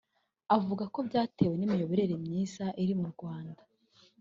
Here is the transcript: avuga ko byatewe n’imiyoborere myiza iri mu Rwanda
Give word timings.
avuga 0.57 0.83
ko 0.93 0.99
byatewe 1.07 1.55
n’imiyoborere 1.57 2.15
myiza 2.23 2.65
iri 2.81 2.93
mu 2.99 3.07
Rwanda 3.13 3.61